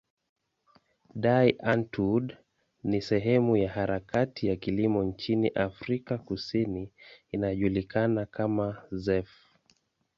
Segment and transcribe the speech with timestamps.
[1.25, 2.27] Die Antwoord
[2.89, 6.91] ni sehemu ya harakati ya kilimo nchini Afrika Kusini
[7.31, 9.29] inayojulikana kama zef.